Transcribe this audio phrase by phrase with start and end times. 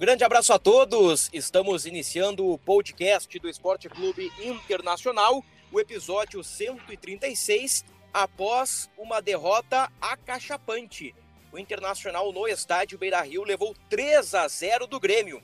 [0.00, 1.28] Um grande abraço a todos.
[1.30, 11.14] Estamos iniciando o podcast do Esporte Clube Internacional, o episódio 136, após uma derrota acachapante.
[11.52, 15.42] O Internacional no estádio Beira-Rio levou 3 a 0 do Grêmio.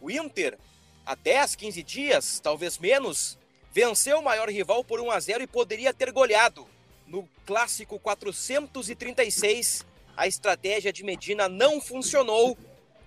[0.00, 0.56] O Inter
[1.04, 3.36] há 10, 15 dias, talvez menos,
[3.72, 6.64] venceu o maior rival por 1 a 0 e poderia ter goleado.
[7.08, 9.84] No clássico 436,
[10.16, 12.56] a estratégia de Medina não funcionou.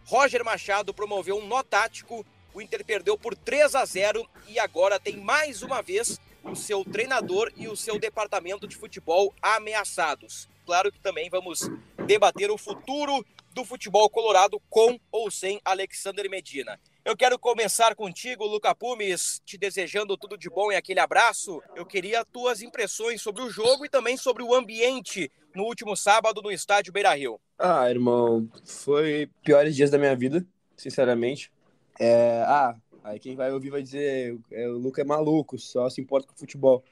[0.10, 2.26] Roger Machado promoveu um nó tático.
[2.52, 6.84] O Inter perdeu por 3 a 0 e agora tem mais uma vez o seu
[6.84, 10.50] treinador e o seu departamento de futebol ameaçados.
[10.66, 11.70] Claro que também vamos
[12.08, 16.80] debater o futuro do futebol colorado com ou sem Alexander Medina.
[17.10, 21.60] Eu quero começar contigo, Luca Pumes, te desejando tudo de bom e aquele abraço.
[21.76, 26.40] Eu queria tuas impressões sobre o jogo e também sobre o ambiente no último sábado
[26.40, 27.42] no estádio Beira Rio.
[27.58, 30.46] Ah, irmão, foi piores dias da minha vida,
[30.78, 31.52] sinceramente.
[32.00, 36.00] É, ah, aí quem vai ouvir vai dizer é, o Luca é maluco, só se
[36.00, 36.84] importa com futebol.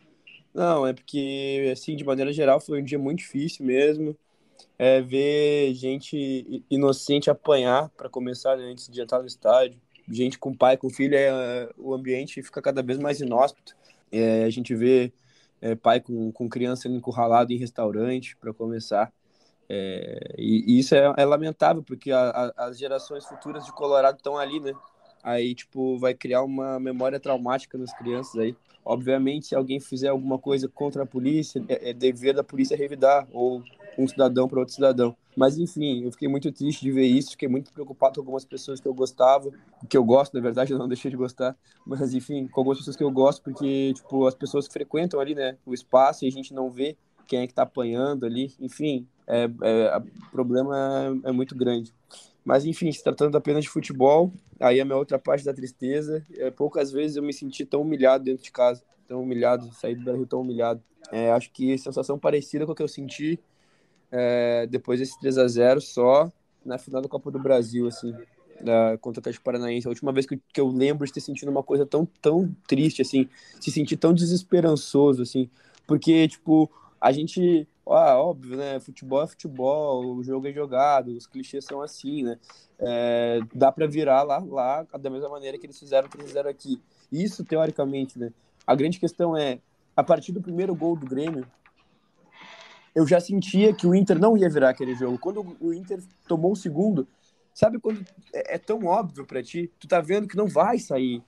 [0.51, 4.17] Não, é porque, assim, de maneira geral, foi um dia muito difícil mesmo.
[4.79, 9.79] É, ver gente inocente apanhar para começar né, antes de entrar no estádio
[10.09, 13.75] gente com pai, com filho, é, o ambiente fica cada vez mais inóspito.
[14.11, 15.11] É, a gente vê
[15.61, 19.11] é, pai com, com criança encurralado em restaurante, para começar.
[19.69, 24.17] É, e, e, isso é, é lamentável, porque a, a, as gerações futuras de Colorado
[24.17, 24.73] estão ali, né?
[25.23, 28.55] Aí, tipo, vai criar uma memória traumática nas crianças aí.
[28.85, 33.27] Obviamente, se alguém fizer alguma coisa contra a polícia, é, é dever da polícia revidar,
[33.33, 33.61] ou
[33.97, 35.15] um cidadão para outro cidadão.
[35.35, 38.79] Mas enfim, eu fiquei muito triste de ver isso, fiquei muito preocupado com algumas pessoas
[38.79, 39.51] que eu gostava,
[39.89, 42.95] que eu gosto, na verdade, eu não deixei de gostar, mas enfim, com algumas pessoas
[42.95, 46.31] que eu gosto, porque tipo, as pessoas que frequentam ali, né, o espaço e a
[46.31, 46.97] gente não vê
[47.27, 50.75] quem é que tá apanhando ali, enfim, é, é o problema
[51.25, 51.93] é, é muito grande.
[52.43, 56.49] Mas enfim, se tratando apenas de futebol, aí a minha outra parte da tristeza, é,
[56.49, 60.25] poucas vezes eu me senti tão humilhado dentro de casa, tão humilhado, sair do Brasil
[60.25, 60.81] tão humilhado.
[61.11, 63.37] É, acho que sensação parecida com a que eu senti
[64.11, 66.31] é, depois desse 3 a 0 só
[66.65, 68.13] na final da Copa do Brasil, assim,
[68.61, 69.87] da, contra o Atlético Paranaense.
[69.87, 73.01] A última vez que, que eu lembro de ter sentido uma coisa tão, tão triste,
[73.01, 73.29] assim,
[73.59, 75.49] se sentir tão desesperançoso, assim,
[75.85, 76.69] porque, tipo,
[76.99, 81.81] a gente, ah, óbvio, né, futebol é futebol, o jogo é jogado, os clichês são
[81.81, 82.37] assim, né,
[82.79, 86.49] é, dá para virar lá, lá da mesma maneira que eles fizeram, que eles fizeram
[86.49, 86.81] aqui.
[87.11, 88.31] Isso, teoricamente, né,
[88.65, 89.59] a grande questão é,
[89.95, 91.47] a partir do primeiro gol do Grêmio,
[92.97, 95.19] eu já sentia que o Inter não ia virar aquele jogo.
[95.19, 97.07] Quando o Inter tomou o segundo,
[97.53, 98.03] sabe quando
[98.33, 101.21] é, é tão óbvio para ti, tu tá vendo que não vai sair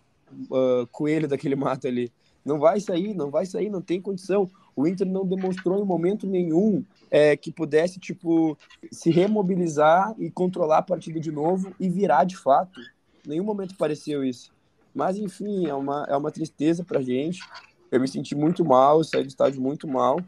[0.50, 2.12] uh, coelho daquele mato ali.
[2.44, 4.50] Não vai sair, não vai sair, não tem condição.
[4.76, 8.58] O Inter não demonstrou em momento nenhum é, que pudesse, tipo,
[8.92, 12.82] se remobilizar e controlar a partida de novo e virar de fato.
[13.28, 14.52] Nenhum momento pareceu isso.
[14.92, 17.42] Mas, enfim, é uma, é uma tristeza pra gente.
[17.92, 20.20] Eu me senti muito mal, saí do estádio muito mal.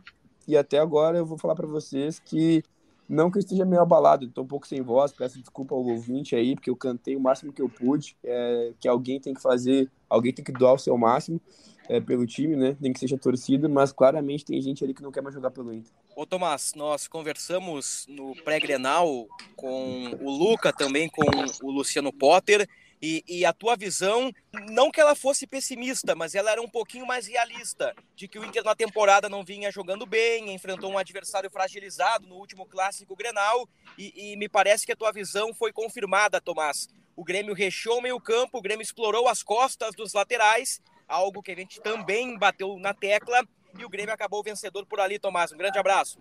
[0.48, 2.64] E até agora eu vou falar para vocês que
[3.08, 6.34] não que eu esteja meio abalado, estou um pouco sem voz, peço desculpa ao ouvinte
[6.34, 9.92] aí, porque eu cantei o máximo que eu pude, é, que alguém tem que fazer,
[10.10, 11.42] alguém tem que doar o seu máximo
[11.90, 12.78] é, pelo time, né?
[12.80, 15.74] Nem que seja torcida, mas claramente tem gente ali que não quer mais jogar pelo
[15.74, 15.92] Inter.
[16.16, 21.26] Ô Tomás, nós conversamos no pré-grenal com o Luca, também com
[21.64, 22.66] o Luciano Potter,
[23.02, 24.32] e, e, a tua visão,
[24.70, 28.46] não que ela fosse pessimista, mas ela era um pouquinho mais realista, de que o
[28.46, 33.68] Inter na temporada não vinha jogando bem, enfrentou um adversário fragilizado no último clássico Grenal,
[33.98, 36.88] e, e me parece que a tua visão foi confirmada, Tomás.
[37.16, 41.52] O Grêmio recheou o meio campo, o Grêmio explorou as costas dos laterais, algo que
[41.52, 43.44] a gente também bateu na tecla,
[43.78, 45.52] e o Grêmio acabou vencedor por ali, Tomás.
[45.52, 46.20] Um grande abraço.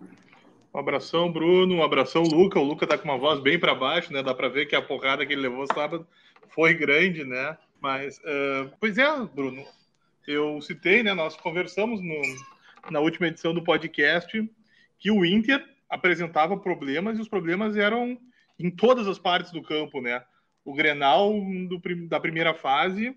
[0.73, 1.75] Um abração, Bruno.
[1.75, 2.57] Um abração, Luca.
[2.57, 4.23] O Luca tá com uma voz bem para baixo, né?
[4.23, 6.07] Dá para ver que a porrada que ele levou sábado
[6.53, 7.57] foi grande, né?
[7.81, 9.65] Mas, uh, pois é, Bruno,
[10.27, 11.13] eu citei, né?
[11.13, 12.21] Nós conversamos no,
[12.91, 14.49] na última edição do podcast
[14.99, 18.17] que o Inter apresentava problemas e os problemas eram
[18.59, 20.23] em todas as partes do campo, né?
[20.63, 21.33] O Grenal
[21.67, 23.15] do, da primeira fase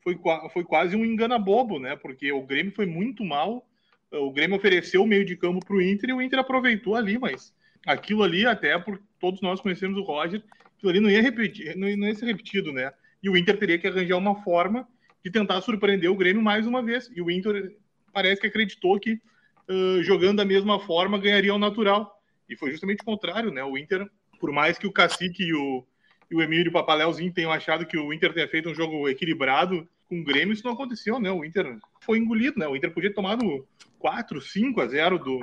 [0.00, 0.18] foi,
[0.52, 1.96] foi quase um engana-bobo, né?
[1.96, 3.66] Porque o Grêmio foi muito mal.
[4.12, 7.18] O Grêmio ofereceu o meio de campo para o Inter e o Inter aproveitou ali,
[7.18, 7.52] mas
[7.84, 10.42] aquilo ali, até por todos nós conhecemos o Roger,
[10.84, 12.92] ali não ia, repetir, não ia ser repetido, né?
[13.22, 14.86] E o Inter teria que arranjar uma forma
[15.24, 17.10] de tentar surpreender o Grêmio mais uma vez.
[17.14, 17.76] E o Inter
[18.12, 19.20] parece que acreditou que
[19.68, 22.22] uh, jogando da mesma forma ganharia o natural.
[22.48, 23.64] E foi justamente o contrário, né?
[23.64, 24.08] O Inter,
[24.38, 25.84] por mais que o Cacique e o,
[26.30, 30.20] e o Emílio Papaléuzinho tenham achado que o Inter tenha feito um jogo equilibrado com
[30.20, 31.30] o Grêmio, isso não aconteceu, né?
[31.30, 32.68] O Inter foi engolido, né?
[32.68, 33.66] O Inter podia ter tomado
[33.98, 35.40] 4, 5 a 0 do,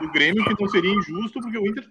[0.00, 1.88] do Grêmio, que não seria injusto, porque o Inter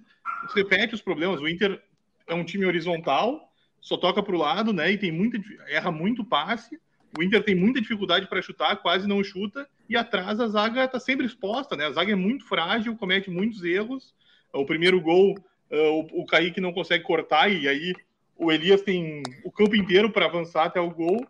[0.54, 1.42] repete os problemas.
[1.42, 1.82] O Inter
[2.28, 4.92] é um time horizontal, só toca para o lado, né?
[4.92, 5.38] E tem muita,
[5.68, 6.80] erra muito passe.
[7.18, 11.00] O Inter tem muita dificuldade para chutar, quase não chuta, e atrás a zaga está
[11.00, 11.86] sempre exposta, né?
[11.86, 14.14] A zaga é muito frágil, comete muitos erros.
[14.52, 15.38] O primeiro gol,
[15.72, 17.94] uh, o, o Kaique não consegue cortar, e aí
[18.36, 21.26] o Elias tem o campo inteiro para avançar até o gol.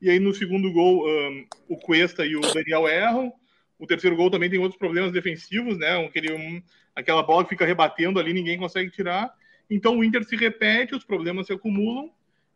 [0.00, 3.32] E aí no segundo gol, um, o Cuesta e o Daniel erram.
[3.78, 6.04] O terceiro gol também tem outros problemas defensivos, né?
[6.04, 6.62] Aquele, um,
[6.94, 9.32] aquela bola que fica rebatendo ali, ninguém consegue tirar.
[9.70, 12.10] Então o Inter se repete, os problemas se acumulam.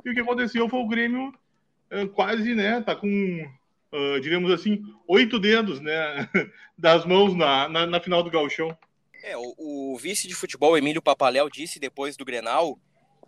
[0.04, 2.80] E o que aconteceu foi o Grêmio uh, quase, né?
[2.80, 3.08] Tá com,
[3.92, 6.28] uh, digamos assim, oito dedos, né?
[6.76, 8.76] Das mãos na, na, na final do Galchão.
[9.22, 12.76] É, o, o, vice de futebol Emílio Papaléu disse depois do Grenal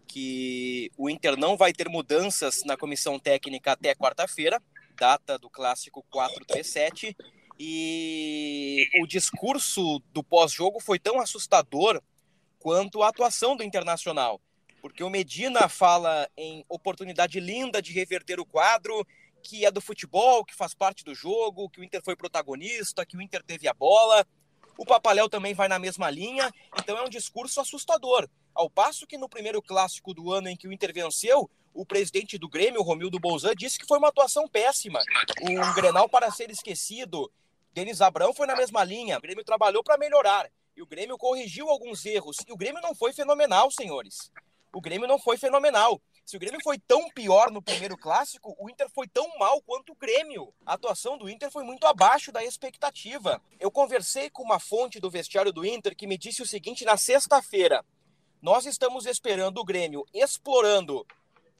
[0.08, 4.60] que o Inter não vai ter mudanças na comissão técnica até quarta-feira,
[4.98, 7.16] data do clássico 437,
[7.58, 12.02] e o discurso do pós-jogo foi tão assustador
[12.64, 14.40] quanto a atuação do Internacional,
[14.80, 19.06] porque o Medina fala em oportunidade linda de reverter o quadro,
[19.42, 23.18] que é do futebol, que faz parte do jogo, que o Inter foi protagonista, que
[23.18, 24.26] o Inter teve a bola.
[24.78, 26.50] O Papaléu também vai na mesma linha,
[26.80, 28.26] então é um discurso assustador.
[28.54, 32.38] Ao passo que no primeiro clássico do ano em que o Inter venceu, o presidente
[32.38, 35.00] do Grêmio, Romildo Bolzan, disse que foi uma atuação péssima.
[35.42, 37.30] Um Grenal para ser esquecido.
[37.74, 39.18] Denis Abrão foi na mesma linha.
[39.18, 40.50] O Grêmio trabalhou para melhorar.
[40.76, 42.36] E o Grêmio corrigiu alguns erros.
[42.48, 44.32] E o Grêmio não foi fenomenal, senhores.
[44.72, 46.02] O Grêmio não foi fenomenal.
[46.26, 49.92] Se o Grêmio foi tão pior no primeiro clássico, o Inter foi tão mal quanto
[49.92, 50.52] o Grêmio.
[50.66, 53.40] A atuação do Inter foi muito abaixo da expectativa.
[53.60, 56.96] Eu conversei com uma fonte do vestiário do Inter que me disse o seguinte na
[56.96, 57.84] sexta-feira:
[58.42, 61.06] Nós estamos esperando o Grêmio explorando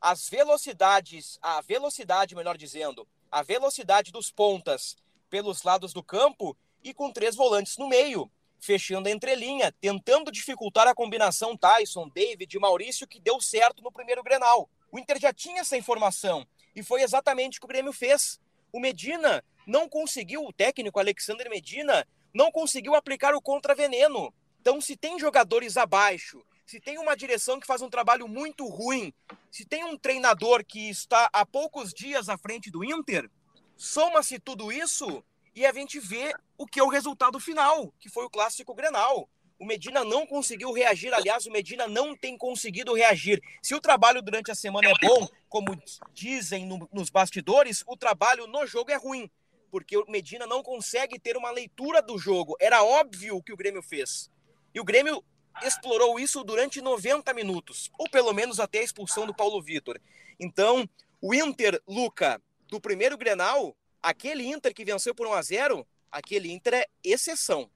[0.00, 4.96] as velocidades, a velocidade, melhor dizendo, a velocidade dos pontas
[5.30, 8.28] pelos lados do campo e com três volantes no meio
[8.64, 13.92] fechando a entrelinha, tentando dificultar a combinação Tyson, David e Maurício, que deu certo no
[13.92, 14.68] primeiro Grenal.
[14.90, 18.40] O Inter já tinha essa informação e foi exatamente o que o Grêmio fez.
[18.72, 24.32] O Medina não conseguiu, o técnico Alexander Medina, não conseguiu aplicar o contraveneno.
[24.60, 29.12] Então, se tem jogadores abaixo, se tem uma direção que faz um trabalho muito ruim,
[29.50, 33.30] se tem um treinador que está há poucos dias à frente do Inter,
[33.76, 35.22] soma-se tudo isso
[35.54, 39.28] e a gente vê o que é o resultado final, que foi o clássico Grenal.
[39.58, 43.40] O Medina não conseguiu reagir, aliás, o Medina não tem conseguido reagir.
[43.62, 45.80] Se o trabalho durante a semana é bom, como
[46.12, 49.30] dizem no, nos bastidores, o trabalho no jogo é ruim,
[49.70, 52.56] porque o Medina não consegue ter uma leitura do jogo.
[52.60, 54.28] Era óbvio o que o Grêmio fez.
[54.74, 55.24] E o Grêmio
[55.62, 60.00] explorou isso durante 90 minutos, ou pelo menos até a expulsão do Paulo Vitor.
[60.38, 60.88] Então,
[61.20, 66.52] o Inter, Luca, do primeiro Grenal, Aquele Inter que venceu por 1 a 0 aquele
[66.52, 67.70] Inter é exceção.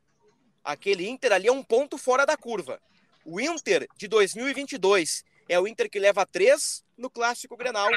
[0.63, 2.79] Aquele Inter ali é um ponto fora da curva.
[3.25, 7.89] O Inter de 2022 é o Inter que leva três no Clássico Grenal,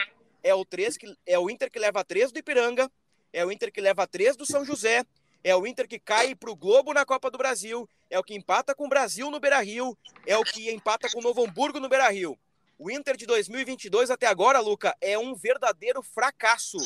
[0.41, 2.89] é o, três que, é o Inter que leva três do Ipiranga,
[3.33, 5.03] é o Inter que leva três do São José,
[5.43, 8.33] é o Inter que cai para o Globo na Copa do Brasil, é o que
[8.33, 11.89] empata com o Brasil no Beira-Rio, é o que empata com o Novo Hamburgo no
[11.89, 12.39] Beira-Rio.
[12.83, 16.79] O Inter de 2022 até agora, Luca, é um verdadeiro fracasso.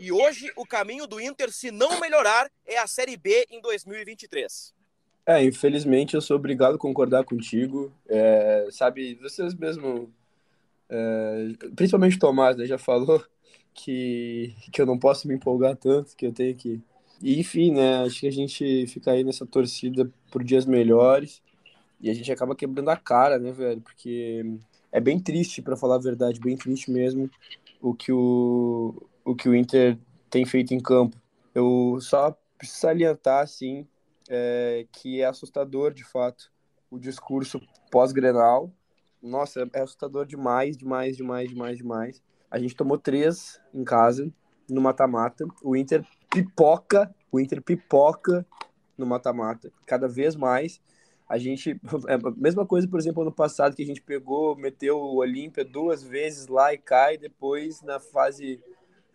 [0.00, 4.72] E hoje o caminho do Inter, se não melhorar, é a Série B em 2023.
[5.26, 7.92] É, infelizmente eu sou obrigado a concordar contigo.
[8.08, 10.10] É, sabe, vocês mesmo,
[10.88, 13.22] é, principalmente o Tomás, né, já falou
[13.74, 16.80] que, que eu não posso me empolgar tanto, que eu tenho que.
[17.20, 21.42] E, enfim, né, acho que a gente fica aí nessa torcida por dias melhores
[22.00, 23.82] e a gente acaba quebrando a cara, né, velho?
[23.82, 24.46] Porque
[24.92, 27.28] é bem triste, para falar a verdade, bem triste mesmo
[27.80, 28.94] o que o,
[29.24, 29.98] o que o Inter
[30.30, 31.16] tem feito em campo.
[31.54, 33.86] Eu só preciso salientar, assim,
[34.28, 36.52] é, que é assustador, de fato,
[36.90, 38.72] o discurso pós-Grenal.
[39.20, 42.22] Nossa, é assustador demais, demais, demais, demais, demais.
[42.50, 44.32] A gente tomou três em casa,
[44.68, 45.46] no mata-mata.
[45.62, 48.46] O Inter pipoca, o Inter pipoca
[48.96, 50.80] no mata-mata, cada vez mais
[51.32, 51.80] a gente.
[52.08, 55.64] É a mesma coisa, por exemplo, ano passado, que a gente pegou, meteu o Olímpia
[55.64, 58.60] duas vezes lá e cai, depois na fase,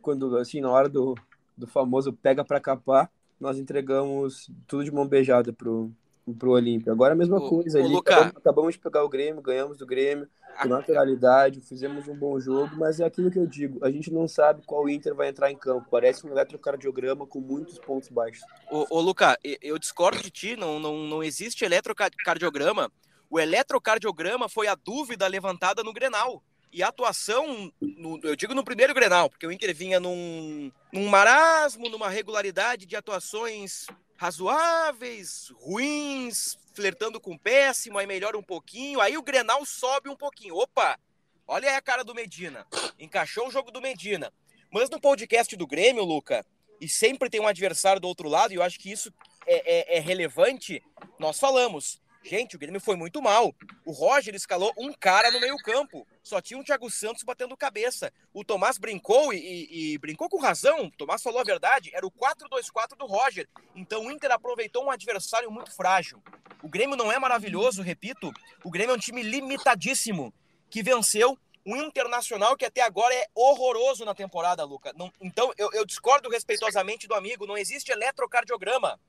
[0.02, 1.16] quando, assim, na hora do,
[1.56, 5.92] do famoso pega para capar, nós entregamos tudo de mão beijada pro,
[6.34, 6.92] pro Olímpia.
[6.92, 7.94] Agora a mesma Ô, coisa ô, ali.
[7.94, 8.14] Luca.
[8.14, 10.28] Acabamos, acabamos de pegar o Grêmio, ganhamos do Grêmio
[10.62, 14.28] com naturalidade, fizemos um bom jogo, mas é aquilo que eu digo, a gente não
[14.28, 15.88] sabe qual Inter vai entrar em campo.
[15.92, 18.44] Parece um eletrocardiograma com muitos pontos baixos.
[18.72, 22.92] Ô, ô Luca, eu discordo de ti, não, não, não existe eletrocardiograma.
[23.30, 26.42] O eletrocardiograma foi a dúvida levantada no Grenal.
[26.72, 31.08] E a atuação, no- eu digo no primeiro Grenal, porque o Inter vinha num, num
[31.08, 39.18] marasmo, numa regularidade de atuações razoáveis, ruins, flertando com péssimo, aí melhora um pouquinho, aí
[39.18, 40.56] o Grenal sobe um pouquinho.
[40.56, 41.00] Opa,
[41.48, 42.66] olha aí a cara do Medina.
[43.00, 44.32] Encaixou o jogo do Medina.
[44.72, 46.46] Mas no podcast do Grêmio, Luca,
[46.80, 49.12] e sempre tem um adversário do outro lado, e eu acho que isso
[49.46, 50.84] é, é- é relevante,
[51.18, 52.00] nós falamos.
[52.28, 53.56] Gente, o Grêmio foi muito mal.
[53.86, 56.06] O Roger escalou um cara no meio-campo.
[56.22, 58.12] Só tinha o Thiago Santos batendo cabeça.
[58.34, 60.88] O Tomás brincou e, e- e brincou com razão.
[60.88, 61.90] O Tomás falou a verdade.
[61.94, 63.48] Era o 4-2-4 do Roger.
[63.74, 66.22] Então o Inter aproveitou um adversário muito frágil.
[66.62, 68.30] O Grêmio não é maravilhoso, repito.
[68.64, 70.34] O Grêmio é um time limitadíssimo
[70.70, 74.92] que venceu um internacional que até agora é horroroso na temporada, Luca.
[74.98, 77.46] Não- então eu, eu discordo respeitosamente do amigo.
[77.48, 79.00] Não existe eletrocardiograma.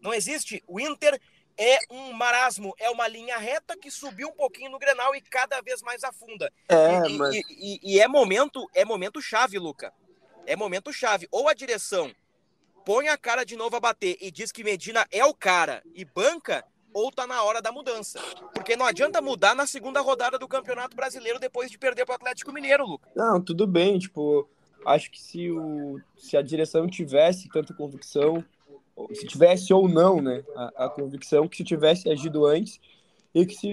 [0.00, 0.62] Não existe.
[0.66, 1.18] O Inter
[1.56, 5.60] é um marasmo, é uma linha reta que subiu um pouquinho no Grenal e cada
[5.60, 6.52] vez mais afunda.
[6.68, 9.92] É, e, mas e- e- e é momento, é momento chave, Luca.
[10.46, 11.28] É momento chave.
[11.30, 12.12] Ou a direção
[12.84, 16.04] põe a cara de novo a bater e diz que Medina é o cara e
[16.04, 18.20] banca, ou tá na hora da mudança.
[18.54, 22.16] Porque não adianta mudar na segunda rodada do Campeonato Brasileiro depois de perder para o
[22.16, 23.08] Atlético Mineiro, Luca.
[23.16, 24.48] Não, tudo bem, tipo,
[24.86, 28.44] acho que se, o, se a direção tivesse tanta convicção,
[29.12, 32.80] se tivesse ou não, né, a, a convicção que se tivesse agido antes,
[33.34, 33.68] e que se.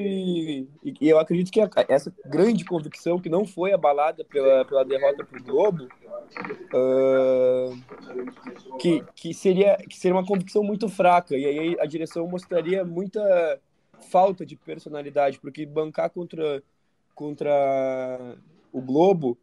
[0.84, 5.24] E, eu acredito que a- essa grande convicção que não foi abalada pela, pela derrota
[5.24, 5.88] pro Globo,
[6.74, 7.70] ah,
[8.80, 13.60] que, que, seria, que seria uma convicção muito fraca, e aí a direção mostraria muita
[14.10, 16.64] falta de personalidade, porque bancar contra,
[17.14, 18.36] contra
[18.74, 19.38] o Globo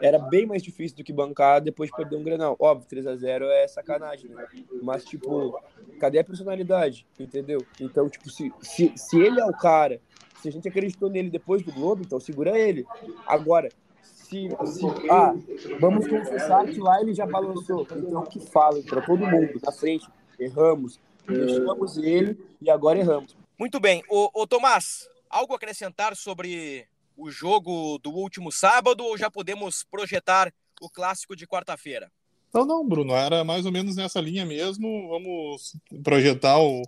[0.00, 2.56] era bem mais difícil do que bancar depois de perder um Grenal.
[2.58, 4.46] Óbvio, 3 a 0 é sacanagem, né?
[4.80, 5.60] Mas, tipo,
[5.98, 7.06] cadê a personalidade?
[7.18, 7.64] Entendeu?
[7.80, 10.00] Então, tipo, se, se, se ele é o cara,
[10.40, 12.86] se a gente acreditou nele depois do Globo, então segura ele.
[13.26, 13.68] Agora,
[14.02, 15.34] se, se ah,
[15.80, 17.82] vamos confessar que lá ele já balançou.
[17.82, 20.06] Então, que fala para todo mundo, na frente,
[20.38, 23.36] erramos, deixamos ele e agora erramos.
[23.58, 24.02] Muito bem.
[24.08, 26.86] Ô, ô Tomás, algo a acrescentar sobre
[27.22, 32.10] o jogo do último sábado ou já podemos projetar o clássico de quarta-feira?
[32.52, 35.08] Não, não, Bruno, era mais ou menos nessa linha mesmo.
[35.08, 36.82] Vamos projetar o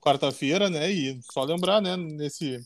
[0.00, 0.90] quarta-feira, né?
[0.90, 2.64] E só lembrar, né, nesse,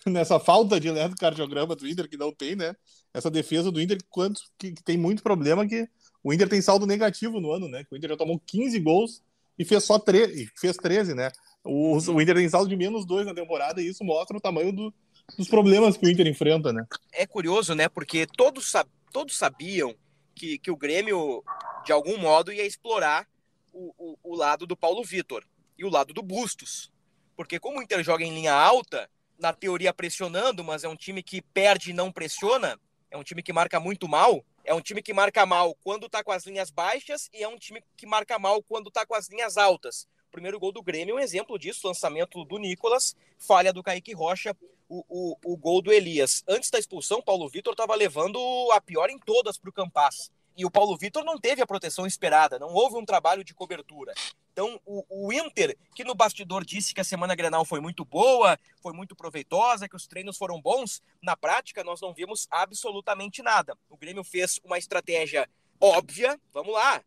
[0.06, 2.74] nessa falta de eletrocardiograma do Inter, que não tem, né?
[3.12, 5.88] Essa defesa do Inter, quanto, que, que tem muito problema, que
[6.24, 7.84] o Inter tem saldo negativo no ano, né?
[7.90, 9.22] O Inter já tomou 15 gols
[9.58, 11.30] e fez só 13, fez 13, né?
[11.62, 14.72] O, o Inter tem saldo de menos 2 na temporada e isso mostra o tamanho
[14.72, 14.94] do,
[15.36, 16.86] dos problemas que o Inter enfrenta, né?
[17.12, 17.88] É curioso, né?
[17.88, 18.72] Porque todos,
[19.12, 19.94] todos sabiam
[20.34, 21.42] que, que o Grêmio,
[21.84, 23.26] de algum modo, ia explorar
[23.72, 25.44] o, o, o lado do Paulo Vitor
[25.78, 26.90] e o lado do Bustos.
[27.36, 31.22] Porque como o Inter joga em linha alta, na teoria pressionando, mas é um time
[31.22, 32.78] que perde e não pressiona,
[33.10, 36.24] é um time que marca muito mal, é um time que marca mal quando tá
[36.24, 39.28] com as linhas baixas e é um time que marca mal quando tá com as
[39.28, 40.08] linhas altas.
[40.28, 44.12] O primeiro gol do Grêmio é um exemplo disso, lançamento do Nicolas, falha do Kaique
[44.12, 44.56] Rocha,
[44.88, 46.42] o, o, o gol do Elias.
[46.48, 48.38] Antes da expulsão, Paulo Vitor estava levando
[48.72, 50.30] a pior em todas para o Campas.
[50.56, 54.14] E o Paulo Vitor não teve a proteção esperada, não houve um trabalho de cobertura.
[54.52, 58.58] Então, o, o Inter, que no bastidor disse que a semana Grenal foi muito boa,
[58.80, 63.76] foi muito proveitosa, que os treinos foram bons, na prática nós não vimos absolutamente nada.
[63.90, 65.46] O Grêmio fez uma estratégia
[65.78, 67.02] óbvia, vamos lá.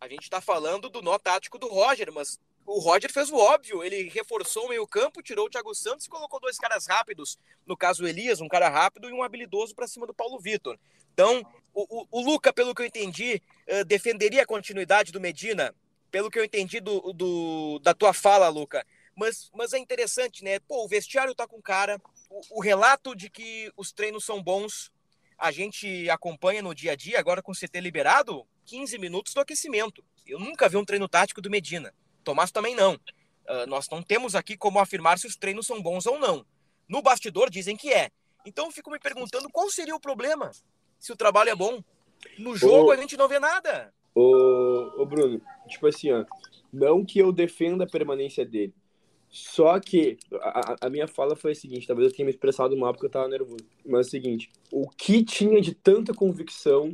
[0.00, 3.82] A gente está falando do nó tático do Roger, mas o Roger fez o óbvio,
[3.82, 7.38] ele reforçou o meio-campo, tirou o Thiago Santos e colocou dois caras rápidos.
[7.66, 10.78] No caso, o Elias, um cara rápido e um habilidoso para cima do Paulo Vitor.
[11.12, 15.74] Então, o, o, o, Luca, pelo que eu entendi, uh, defenderia a continuidade do Medina,
[16.10, 18.86] pelo que eu entendi do, do, da tua fala, Luca.
[19.14, 20.58] Mas, mas é interessante, né?
[20.60, 22.00] Pô, o vestiário tá com cara,
[22.30, 24.90] o, o relato de que os treinos são bons,
[25.36, 29.40] a gente acompanha no dia a dia, agora com o CT liberado, 15 minutos do
[29.40, 30.04] aquecimento.
[30.26, 31.92] Eu nunca vi um treino tático do Medina.
[32.22, 32.94] Tomás também não.
[32.94, 36.44] Uh, nós não temos aqui como afirmar se os treinos são bons ou não.
[36.88, 38.10] No bastidor dizem que é.
[38.44, 40.50] Então eu fico me perguntando qual seria o problema
[40.98, 41.82] se o trabalho é bom.
[42.38, 43.92] No jogo ô, a gente não vê nada.
[44.14, 46.24] Ô, ô Bruno, tipo assim, ó,
[46.72, 48.72] não que eu defenda a permanência dele.
[49.28, 52.92] Só que a, a, minha fala foi a seguinte, talvez eu tenha me expressado mal
[52.92, 53.64] porque eu tava nervoso.
[53.84, 56.92] Mas é o seguinte, o que tinha de tanta convicção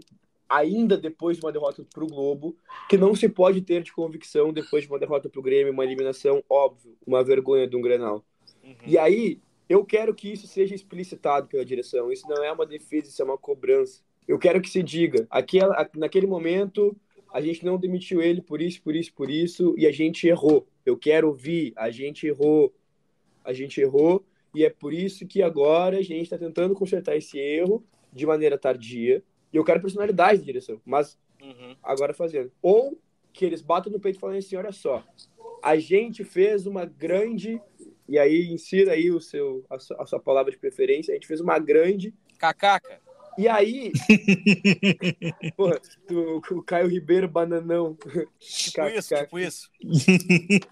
[0.48, 2.56] ainda depois de uma derrota para o Globo,
[2.88, 5.84] que não se pode ter de convicção depois de uma derrota para o Grêmio, uma
[5.84, 8.24] eliminação, óbvio, uma vergonha de um Grenal.
[8.64, 8.74] Uhum.
[8.86, 12.10] E aí, eu quero que isso seja explicitado pela direção.
[12.10, 14.00] Isso não é uma defesa, isso é uma cobrança.
[14.26, 16.96] Eu quero que se diga, aquela, naquele momento,
[17.32, 20.66] a gente não demitiu ele por isso, por isso, por isso, e a gente errou.
[20.84, 22.72] Eu quero ouvir, a gente errou.
[23.44, 24.24] A gente errou,
[24.54, 28.58] e é por isso que agora a gente está tentando consertar esse erro de maneira
[28.58, 29.22] tardia.
[29.52, 31.76] E eu quero personalidade de direção, mas uhum.
[31.82, 32.52] agora fazendo.
[32.60, 32.98] Ou
[33.32, 35.04] que eles batam no peito e falem assim: olha só,
[35.62, 37.60] a gente fez uma grande.
[38.08, 41.12] E aí, insira aí o seu, a, sua, a sua palavra de preferência.
[41.12, 42.14] A gente fez uma grande.
[42.38, 43.00] Cacaca.
[43.36, 43.92] E aí.
[45.56, 47.96] porra, tu, o Caio Ribeiro, bananão.
[48.40, 49.70] Tipo isso, tipo isso.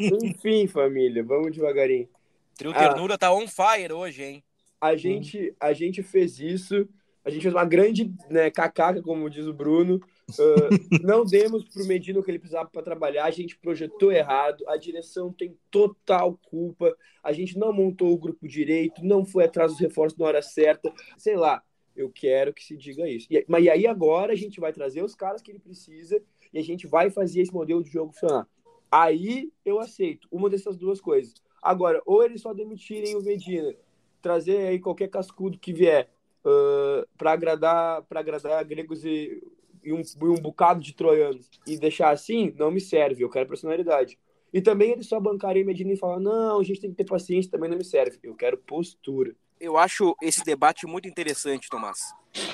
[0.00, 2.08] Enfim, família, vamos devagarinho.
[2.56, 4.44] Trio Ternura ah, tá on fire hoje, hein?
[4.80, 6.88] A gente, a gente fez isso.
[7.26, 10.00] A gente fez uma grande né, cacaca, como diz o Bruno.
[10.30, 10.70] Uh,
[11.02, 14.62] não demos para o Medina o que ele precisava para trabalhar, a gente projetou errado,
[14.68, 19.72] a direção tem total culpa, a gente não montou o grupo direito, não foi atrás
[19.72, 21.64] dos reforços na hora certa, sei lá,
[21.96, 23.26] eu quero que se diga isso.
[23.28, 26.58] E, mas e aí agora a gente vai trazer os caras que ele precisa e
[26.60, 28.46] a gente vai fazer esse modelo de jogo funcionar.
[28.90, 31.34] Aí eu aceito uma dessas duas coisas.
[31.60, 33.74] Agora, ou eles só demitirem o Medina,
[34.22, 36.08] trazer aí qualquer cascudo que vier
[36.46, 39.42] uh, para agradar para agradar gregos e,
[39.82, 43.24] e, um, e um bocado de troianos e deixar assim, não me serve.
[43.24, 44.18] Eu quero personalidade.
[44.52, 47.50] E também eles só bancarem Medina e falar: não, a gente tem que ter paciência,
[47.50, 48.18] também não me serve.
[48.22, 49.34] Eu quero postura.
[49.58, 51.98] Eu acho esse debate muito interessante, Tomás,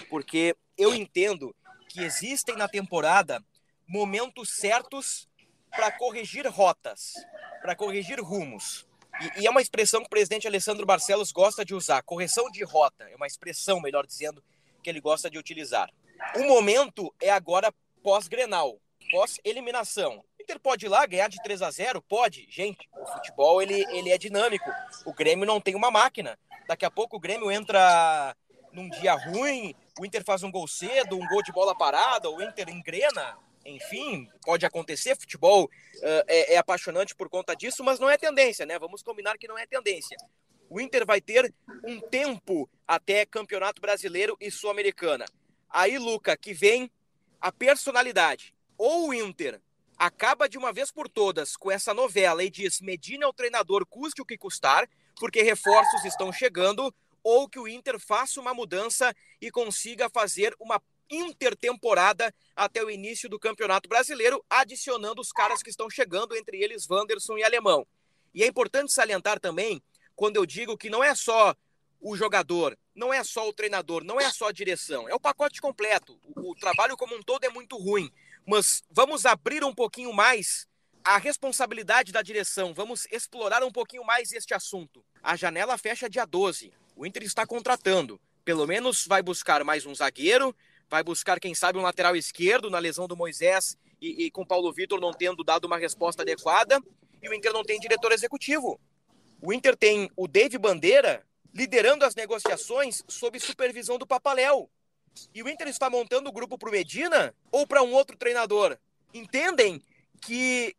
[0.09, 1.55] porque eu entendo
[1.89, 3.45] que existem na temporada
[3.89, 5.29] momentos certos
[5.71, 7.13] para corrigir rotas,
[7.61, 8.87] para corrigir rumos.
[9.23, 12.65] E, e, é uma expressão que o presidente Alessandro Barcelos gosta de usar, correção de
[12.65, 14.43] rota, é uma expressão, melhor dizendo,
[14.83, 15.89] que ele gosta de utilizar.
[16.37, 20.19] O momento é agora pós-Grenal, pós-eliminação.
[20.19, 22.47] O Inter pode ir lá ganhar de 3 a 0 Pode.
[22.51, 24.69] Gente, o futebol ele, ele é dinâmico.
[25.05, 26.37] O Grêmio não tem uma máquina.
[26.67, 28.35] Daqui a pouco o Grêmio entra
[28.73, 32.43] num dia ruim, o Inter faz um gol cedo, um gol de bola parada, o
[32.43, 35.17] Inter engrena enfim, pode acontecer.
[35.17, 38.79] Futebol uh, é, é, apaixonante por conta disso, mas não é tendência, né?
[38.79, 40.17] Vamos combinar que não é tendência.
[40.69, 41.53] O Inter vai ter
[41.85, 45.27] um tempo até Campeonato Brasileiro e Sul-Americana.
[45.69, 46.91] Aí, Luca, que vem
[47.41, 48.55] a personalidade.
[48.79, 49.61] Ou o Inter
[49.99, 53.87] acaba de uma vez por todas com essa novela e diz: Medina é o treinador,
[53.87, 59.15] custe o que custar, porque reforços estão chegando, ou que o Inter faça uma mudança
[59.41, 65.71] e consiga fazer uma intertemporada até o início do Campeonato Brasileiro, adicionando os caras que
[65.71, 67.87] estão chegando, entre eles Wanderson e Alemão.
[68.35, 69.83] E é importante salientar também,
[70.17, 71.55] quando eu digo que não é só
[72.01, 75.61] o jogador, não é só o treinador, não é só a direção, é o pacote
[75.61, 76.19] completo.
[76.35, 78.11] O, o trabalho como um todo é muito ruim,
[78.47, 80.67] mas vamos abrir um pouquinho mais
[81.05, 85.05] a responsabilidade da direção, vamos explorar um pouquinho mais este assunto.
[85.23, 86.73] A janela fecha dia 12.
[86.97, 88.21] O Inter está contratando.
[88.45, 90.55] Pelo menos vai buscar mais um zagueiro,
[90.93, 94.71] vai buscar, quem sabe, um lateral esquerdo na lesão do Moisés e, e com Paulo
[94.71, 96.79] Vitor não tendo dado uma resposta adequada.
[97.23, 98.79] E o Inter não tem diretor executivo.
[99.41, 104.69] O Inter tem o Dave Bandeira liderando as negociações sob supervisão do Papaléu.
[105.35, 108.77] E o Inter está montando o grupo para o Medina ou para um outro treinador?
[109.15, 109.83] Entendem
[110.21, 110.77] que,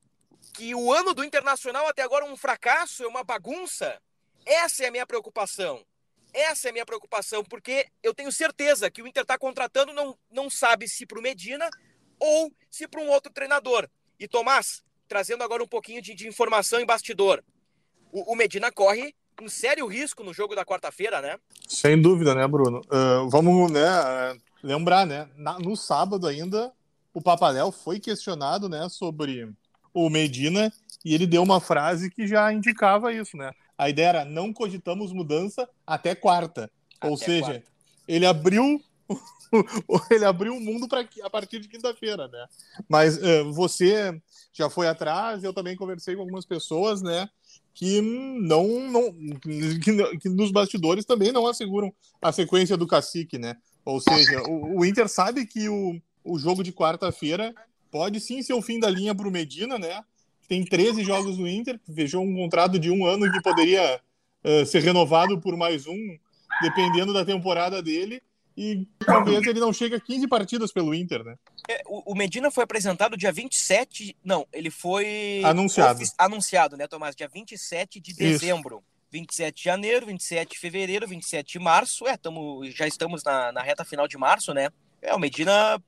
[0.54, 4.00] que o ano do Internacional até agora é um fracasso, é uma bagunça?
[4.46, 5.84] Essa é a minha preocupação.
[6.34, 10.18] Essa é a minha preocupação, porque eu tenho certeza que o Inter está contratando, não,
[10.32, 11.70] não sabe se para o Medina
[12.20, 13.88] ou se para um outro treinador.
[14.20, 17.44] E Tomás, trazendo agora um pouquinho de, de informação em bastidor.
[18.12, 21.38] O, o, Medina corre um sério risco no jogo da quarta-feira, né?
[21.68, 22.82] Sem dúvida, né, Bruno?
[22.86, 23.82] Uh, vamos né,
[24.64, 25.30] lembrar, né?
[25.36, 26.72] Na, no sábado ainda,
[27.14, 29.52] o Papaléu foi questionado né, sobre
[29.94, 30.74] o Medina
[31.06, 33.52] e ele deu uma frase que já indicava isso, né?
[33.84, 36.72] A ideia era não cogitamos mudança até quarta.
[36.98, 37.64] Até Ou seja, quarta.
[38.08, 38.82] ele abriu
[40.10, 42.46] ele abriu o mundo para a partir de quinta-feira, né?
[42.88, 44.18] Mas uh, você
[44.54, 47.28] já foi atrás, eu também conversei com algumas pessoas, né?
[47.74, 53.58] Que não, não que, que nos bastidores também não asseguram a sequência do cacique, né?
[53.84, 57.54] Ou seja, o, o Inter sabe que o, o jogo de quarta-feira
[57.92, 60.02] pode sim ser o fim da linha para o Medina, né?
[60.48, 64.00] Tem 13 jogos no Inter, fechou um contrato de um ano que poderia
[64.44, 66.18] uh, ser renovado por mais um,
[66.62, 68.22] dependendo da temporada dele,
[68.56, 71.36] e talvez ele não chegue a 15 partidas pelo Inter, né?
[71.68, 75.42] É, o, Medina foi apresentado dia 27, não, ele foi...
[75.44, 76.04] Anunciado.
[76.18, 77.16] Anunciado, né, Tomás?
[77.16, 78.78] Dia 27 de dezembro.
[78.78, 78.94] Isso.
[79.14, 83.62] 27 de janeiro, 27 de fevereiro, 27 de março, é, tamo, já estamos na, na
[83.62, 84.70] reta final de março, né?
[85.02, 85.80] É, o Medina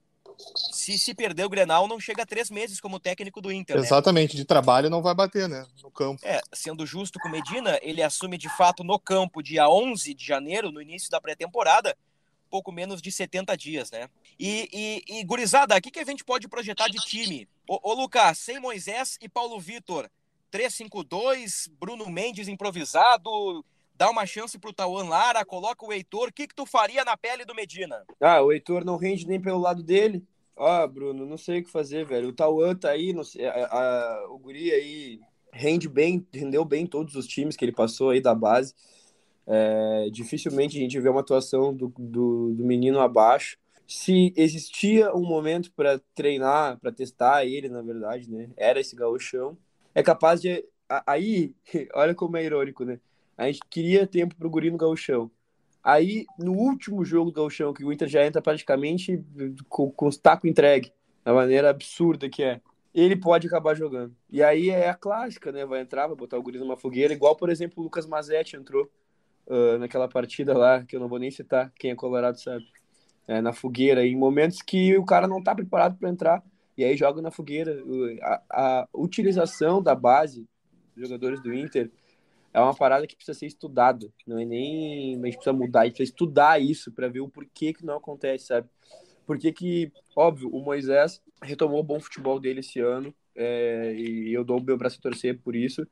[0.72, 3.78] Se se perder o Grenal, não chega a três meses como técnico do Inter.
[3.78, 4.42] Exatamente, né?
[4.42, 5.66] de trabalho não vai bater, né?
[5.82, 6.22] No campo.
[6.24, 10.72] É, sendo justo com Medina, ele assume de fato no campo dia 11 de janeiro,
[10.72, 11.96] no início da pré-temporada,
[12.50, 14.10] pouco menos de 70 dias, né?
[14.40, 17.48] E, e, e gurizada, o que, que a gente pode projetar de time?
[17.68, 20.10] Ô, ô Lucas, sem Moisés e Paulo Vitor,
[20.52, 23.66] 3-5-2, Bruno Mendes improvisado,
[23.98, 27.18] dá uma chance pro Tauan Lara, coloca o Heitor, o que, que tu faria na
[27.18, 28.04] pele do Medina?
[28.20, 30.24] Ah, o Heitor não rende nem pelo lado dele.
[30.58, 32.30] Oh, Bruno, não sei o que fazer, velho.
[32.30, 35.20] O Tauan tá aí, sei, a, a, o Guri aí
[35.52, 38.74] rende bem, rendeu bem todos os times que ele passou aí da base.
[39.48, 43.58] É, dificilmente a gente vê uma atuação do, do, do menino abaixo.
[43.88, 48.50] Se existia um momento para treinar, para testar ele, na verdade, né?
[48.58, 49.58] Era esse gauchão.
[49.94, 50.66] É capaz de.
[51.06, 51.54] Aí,
[51.94, 53.00] olha como é irônico, né?
[53.38, 55.30] A gente queria tempo pro guri no gauchão.
[55.84, 59.24] Aí, no último jogo do gauchão, que o Inter já entra praticamente
[59.70, 60.92] com, com os tacos entregue,
[61.24, 62.62] da maneira absurda que é,
[62.94, 64.16] ele pode acabar jogando.
[64.30, 65.66] E aí é a clássica, né?
[65.66, 68.90] Vai entrar, vai botar o guri numa fogueira, igual, por exemplo, o Lucas Mazetti entrou
[69.48, 72.66] uh, naquela partida lá, que eu não vou nem citar, quem é colorado sabe.
[73.28, 76.44] É, na fogueira, em momentos que o cara não tá preparado para entrar,
[76.78, 77.84] e aí joga na fogueira.
[78.22, 80.48] A, a utilização da base
[80.96, 81.92] dos jogadores do Inter
[82.56, 84.08] é uma parada que precisa ser estudada.
[84.26, 87.28] Não é nem a gente precisa mudar, a gente precisa estudar isso para ver o
[87.28, 88.70] porquê que não acontece, sabe?
[89.26, 94.46] Porque que, óbvio, o Moisés retomou o bom futebol dele esse ano, é, e eu
[94.46, 95.86] dou o meu braço a torcer por isso.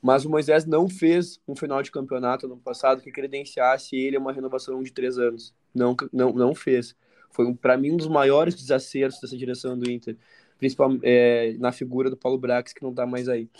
[0.00, 4.20] Mas o Moisés não fez um final de campeonato no passado que credenciasse ele a
[4.20, 5.52] uma renovação de três anos.
[5.74, 6.96] Não, não, não fez.
[7.30, 10.16] Foi, para mim, um dos maiores desacertos dessa direção do Inter,
[10.58, 13.50] principalmente é, na figura do Paulo Brax, que não tá mais aí.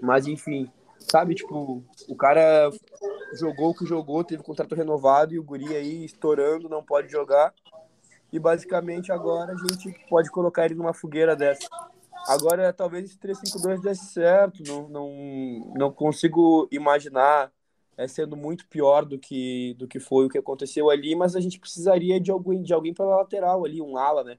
[0.00, 2.70] Mas, enfim, sabe, tipo, o cara
[3.34, 7.54] jogou o que jogou, teve contrato renovado e o Guri aí estourando, não pode jogar.
[8.32, 11.68] E basicamente agora a gente pode colocar ele numa fogueira dessa.
[12.28, 17.50] Agora, talvez esse 352 desse certo, não, não, não consigo imaginar
[17.96, 21.40] é, sendo muito pior do que, do que foi o que aconteceu ali, mas a
[21.40, 24.38] gente precisaria de alguém, de alguém pela lateral ali, um ala, né?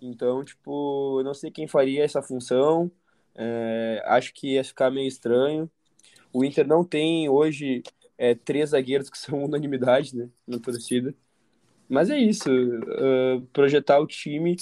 [0.00, 2.90] Então, tipo, eu não sei quem faria essa função,
[3.34, 5.70] é, acho que ia ficar meio estranho.
[6.36, 7.82] O Inter não tem hoje
[8.18, 11.14] é, três zagueiros que são unanimidade, né, na torcida.
[11.88, 14.54] Mas é isso, uh, projetar o time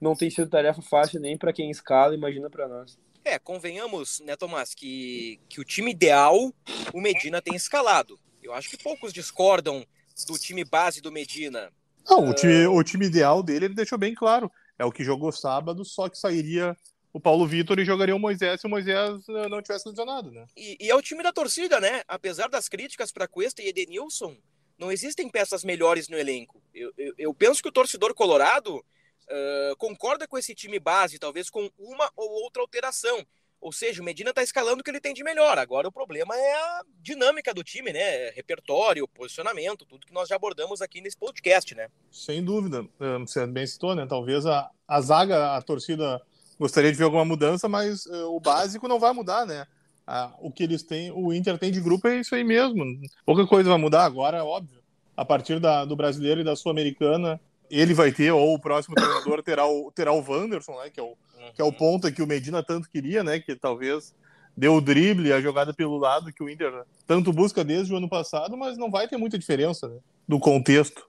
[0.00, 2.98] não tem sido tarefa fácil nem para quem escala, imagina para nós.
[3.24, 6.52] É, convenhamos, né, Tomás, que, que o time ideal
[6.92, 8.18] o Medina tem escalado.
[8.42, 9.86] Eu acho que poucos discordam
[10.26, 11.70] do time base do Medina.
[12.08, 12.30] Não, uh...
[12.30, 14.50] o, time, o time ideal dele ele deixou bem claro.
[14.76, 16.76] É o que jogou sábado, só que sairia
[17.12, 20.46] o Paulo Vitor e jogaria o Moisés se o Moisés eh, não tivesse lesionado, né?
[20.56, 22.02] E, e é o time da torcida, né?
[22.06, 24.36] Apesar das críticas para Cuesta e Edenilson,
[24.78, 26.62] não existem peças melhores no elenco.
[26.72, 31.50] Eu, eu, eu penso que o torcedor colorado uh, concorda com esse time base, talvez
[31.50, 33.26] com uma ou outra alteração.
[33.60, 35.58] Ou seja, o Medina está escalando o que ele tem de melhor.
[35.58, 38.30] Agora o problema é a dinâmica do time, né?
[38.30, 41.88] Repertório, posicionamento, tudo que nós já abordamos aqui nesse podcast, né?
[42.10, 42.86] Sem dúvida.
[43.18, 44.06] Você bem citou, né?
[44.08, 46.22] Talvez a, a zaga, a torcida
[46.60, 49.66] gostaria de ver alguma mudança, mas uh, o básico não vai mudar, né?
[50.06, 52.84] Ah, o que eles têm, o Inter tem de grupo é isso aí mesmo.
[53.24, 54.78] Pouca coisa vai mudar agora, é óbvio.
[55.16, 59.40] A partir da, do brasileiro e da sul-americana, ele vai ter, ou o próximo treinador
[59.44, 60.90] terá o, terá o Wanderson, né?
[60.90, 61.52] Que é o, uhum.
[61.54, 63.40] que é o ponto que o Medina tanto queria, né?
[63.40, 64.14] Que talvez
[64.54, 68.08] deu o drible, a jogada pelo lado que o Inter tanto busca desde o ano
[68.08, 69.96] passado, mas não vai ter muita diferença né,
[70.28, 71.08] do contexto.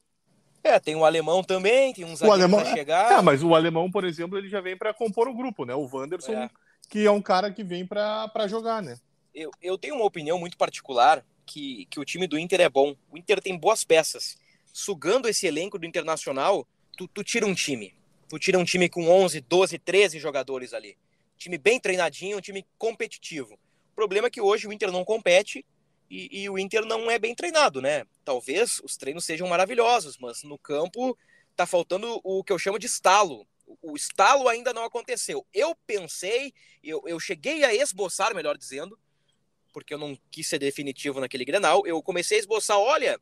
[0.63, 3.11] É, tem o alemão também, tem uns alemão pra chegar.
[3.13, 5.73] É, mas o alemão, por exemplo, ele já vem para compor o grupo, né?
[5.73, 6.49] O Wanderson, é.
[6.89, 8.97] que é um cara que vem para jogar, né?
[9.33, 12.95] Eu, eu tenho uma opinião muito particular que, que o time do Inter é bom.
[13.11, 14.37] O Inter tem boas peças
[14.73, 17.93] sugando esse elenco do Internacional, tu, tu tira um time.
[18.29, 20.97] Tu tira um time com 11, 12, 13 jogadores ali.
[21.37, 23.53] Time bem treinadinho, um time competitivo.
[23.53, 25.65] O problema é que hoje o Inter não compete
[26.11, 28.05] e, e, o Inter não é bem treinado, né?
[28.25, 31.17] Talvez os treinos sejam maravilhosos, mas no campo
[31.55, 33.47] tá faltando o que eu chamo de estalo.
[33.81, 35.47] O estalo ainda não aconteceu.
[35.53, 38.99] Eu pensei, eu, eu cheguei a esboçar, melhor dizendo,
[39.71, 43.17] porque eu não quis ser definitivo naquele Grenal, eu comecei a esboçar, olha,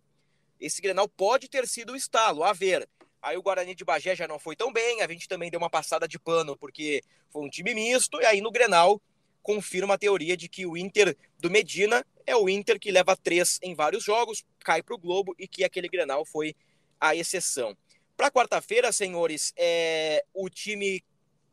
[0.60, 2.90] esse Grenal pode ter sido o estalo, a ver.
[3.22, 5.70] Aí o Guarani de Bagé já não foi tão bem, a gente também deu uma
[5.70, 9.00] passada de pano porque foi um time misto, e aí no Grenal
[9.44, 13.58] confirma a teoria de que o Inter do Medina é o Inter que leva três
[13.64, 16.56] em vários jogos, cai para o Globo e que aquele Grenal foi
[17.00, 17.76] a exceção.
[18.16, 21.04] Para quarta-feira, senhores, é o time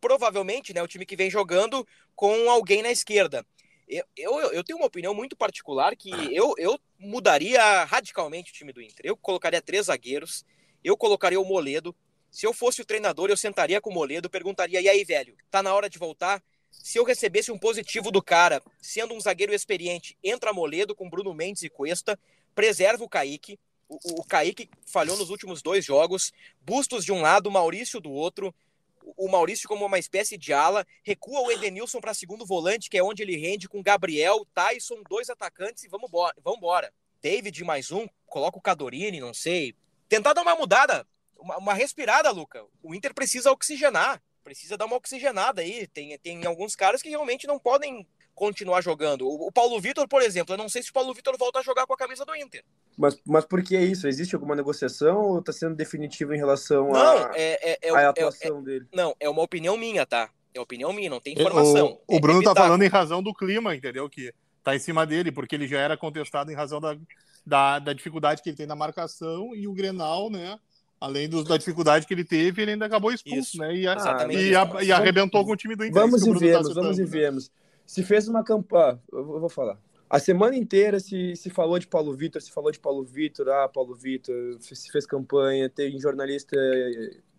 [0.00, 3.44] provavelmente, né, o time que vem jogando com alguém na esquerda.
[3.88, 8.72] Eu, eu, eu, tenho uma opinião muito particular que eu, eu mudaria radicalmente o time
[8.72, 9.06] do Inter.
[9.06, 10.44] Eu colocaria três zagueiros,
[10.84, 11.96] eu colocaria o Moledo.
[12.30, 15.62] Se eu fosse o treinador, eu sentaria com o Moledo, perguntaria: e aí, velho, tá
[15.62, 16.42] na hora de voltar?
[16.70, 21.34] Se eu recebesse um positivo do cara, sendo um zagueiro experiente, entra Moledo com Bruno
[21.34, 22.18] Mendes e Cuesta,
[22.54, 23.58] preserva o Kaique.
[23.88, 26.32] O, o Kaique falhou nos últimos dois jogos.
[26.60, 28.54] Bustos de um lado, Maurício do outro.
[29.16, 30.86] O Maurício como uma espécie de ala.
[31.02, 35.28] Recua o Edenilson para segundo volante, que é onde ele rende, com Gabriel, Tyson, dois
[35.30, 36.10] atacantes e vamos
[36.46, 36.92] embora.
[37.20, 39.74] David mais um, coloca o Cadorini, não sei.
[40.08, 42.64] Tentar dar uma mudada, uma, uma respirada, Luca.
[42.82, 45.88] O Inter precisa oxigenar precisa dar uma oxigenada aí.
[45.88, 49.26] Tem, tem alguns caras que realmente não podem continuar jogando.
[49.26, 51.62] O, o Paulo Vitor, por exemplo, eu não sei se o Paulo Vitor volta a
[51.62, 52.62] jogar com a camisa do Inter.
[52.96, 54.06] Mas, mas por que isso?
[54.06, 58.10] Existe alguma negociação ou está sendo definitivo em relação não, à é, é, é, a
[58.10, 58.86] atuação é, dele?
[58.94, 60.30] Não, é uma opinião minha, tá?
[60.54, 62.00] É opinião minha, não tem informação.
[62.06, 64.08] O, o Bruno tá falando em razão do clima, entendeu?
[64.08, 64.32] Que
[64.62, 66.96] tá em cima dele, porque ele já era contestado em razão da,
[67.44, 70.56] da, da dificuldade que ele tem na marcação e o Grenal, né?
[71.00, 73.58] Além dos, da dificuldade que ele teve, ele ainda acabou expulso, Isso.
[73.58, 73.74] né?
[73.74, 76.00] E, a, Exatamente e, a, e arrebentou com o time do Inter.
[76.00, 77.06] Vamos e tá vemos, vamos e né?
[77.06, 77.50] vemos.
[77.84, 79.78] Se fez uma campanha, eu vou eu vou falar.
[80.08, 83.68] A semana inteira se, se falou de Paulo Vitor, se falou de Paulo Vitor, ah,
[83.68, 86.56] Paulo Vitor, se fez campanha, tem jornalista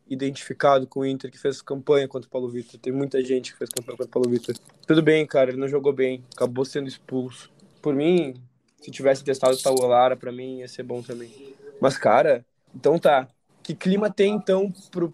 [0.09, 3.57] identificado com o Inter que fez campanha contra o Paulo Vitor, tem muita gente que
[3.57, 4.55] fez campanha contra o Paulo Vitor.
[4.85, 7.49] Tudo bem, cara, ele não jogou bem, acabou sendo expulso.
[7.81, 8.35] Por mim,
[8.81, 11.31] se tivesse testado o Taulara, pra mim ia ser bom também.
[11.79, 13.27] Mas, cara, então tá.
[13.67, 15.13] Que clima tem, então, pro,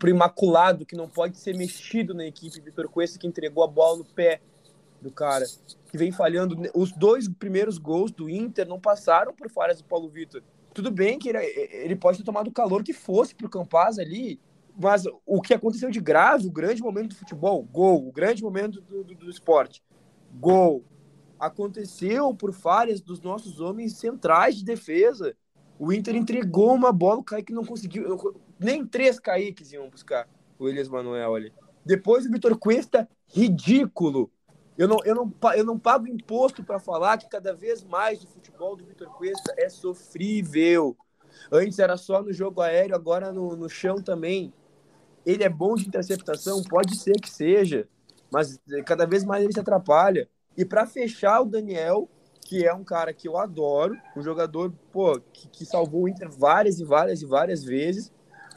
[0.00, 2.60] pro Imaculado, que não pode ser mexido na equipe?
[2.60, 4.40] Vitor Cuesta, que entregou a bola no pé
[5.00, 5.44] do cara,
[5.92, 6.56] que vem falhando.
[6.74, 10.42] Os dois primeiros gols do Inter não passaram por falhas do Paulo Vitor.
[10.74, 14.40] Tudo bem que ele, ele pode ter tomado o calor que fosse pro Campaz ali,
[14.76, 18.80] mas o que aconteceu de grave, o grande momento do futebol, gol, o grande momento
[18.80, 19.80] do, do, do esporte,
[20.40, 20.82] gol,
[21.38, 25.36] aconteceu por falhas dos nossos homens centrais de defesa.
[25.78, 28.40] O Inter entregou uma bola, o Kaique não conseguiu.
[28.58, 31.52] Nem três Kaiques iam buscar o Elias Manuel ali.
[31.84, 34.30] Depois o Vitor Cuesta, ridículo.
[34.76, 38.26] Eu não, eu não, eu não pago imposto para falar que cada vez mais o
[38.26, 40.96] futebol do Vitor Cuesta é sofrível.
[41.50, 44.52] Antes era só no jogo aéreo, agora no, no chão também.
[45.24, 47.88] Ele é bom de interceptação, pode ser que seja,
[48.30, 50.28] mas cada vez mais ele se atrapalha.
[50.56, 52.08] E para fechar o Daniel,
[52.44, 56.30] que é um cara que eu adoro, um jogador pô, que, que, salvou o Inter
[56.30, 58.12] várias e várias e várias vezes,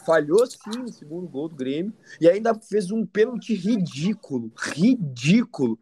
[0.05, 5.79] falhou sim no segundo gol do Grêmio e ainda fez um pênalti ridículo, ridículo.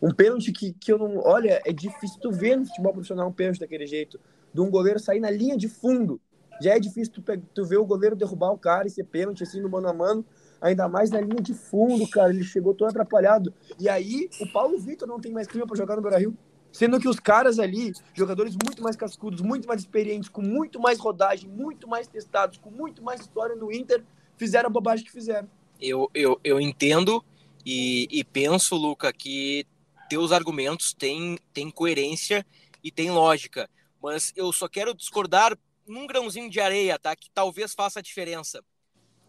[0.00, 1.18] Um pênalti que, que eu não.
[1.18, 4.20] Olha, é difícil tu ver no futebol profissional um pênalti daquele jeito,
[4.54, 6.20] de um goleiro sair na linha de fundo.
[6.60, 9.60] Já é difícil tu, tu ver o goleiro derrubar o cara e ser pênalti assim
[9.60, 10.24] no mano a mano
[10.60, 12.30] ainda mais na linha de fundo, cara.
[12.30, 13.52] Ele chegou todo atrapalhado.
[13.78, 16.36] E aí, o Paulo Vitor não tem mais clima para jogar no Beira-Rio.
[16.72, 20.98] Sendo que os caras ali, jogadores muito mais cascudos, muito mais experientes, com muito mais
[20.98, 24.04] rodagem, muito mais testados, com muito mais história no Inter,
[24.36, 25.48] fizeram a bobagem que fizeram.
[25.80, 27.24] Eu, eu, eu entendo
[27.64, 29.66] e, e penso, Luca, que
[30.08, 32.46] teus argumentos têm, têm coerência
[32.82, 33.68] e têm lógica.
[34.02, 37.14] Mas eu só quero discordar num grãozinho de areia, tá?
[37.16, 38.62] Que talvez faça a diferença.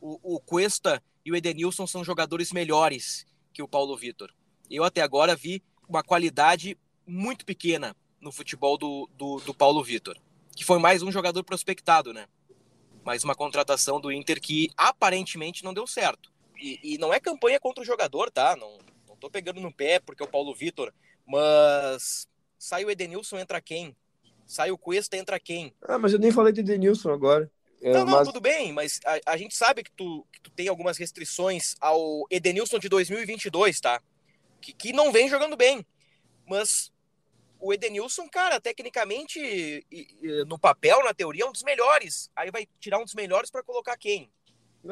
[0.01, 4.31] O, o Cuesta e o Edenilson são jogadores melhores que o Paulo Vitor.
[4.69, 6.77] Eu até agora vi uma qualidade
[7.09, 10.17] muito pequena no futebol do, do, do Paulo Vitor,
[10.55, 12.27] que foi mais um jogador prospectado, né?
[13.03, 16.31] Mais uma contratação do Inter que aparentemente não deu certo.
[16.61, 18.55] E, e não é campanha contra o jogador, tá?
[18.55, 20.93] Não, não tô pegando no pé porque é o Paulo Vitor,
[21.25, 23.95] mas sai o Edenilson, entra quem?
[24.45, 25.73] Sai o Cuesta, entra quem?
[25.81, 27.49] Ah, mas eu nem falei de Edenilson agora.
[27.81, 28.27] É, não, não, mas...
[28.27, 32.27] tudo bem, mas a, a gente sabe que tu, que tu tem algumas restrições ao
[32.29, 34.01] Edenilson de 2022, tá?
[34.59, 35.85] Que, que não vem jogando bem.
[36.45, 36.91] Mas
[37.59, 39.85] o Edenilson, cara, tecnicamente,
[40.47, 42.31] no papel, na teoria, é um dos melhores.
[42.35, 44.31] Aí vai tirar um dos melhores para colocar quem?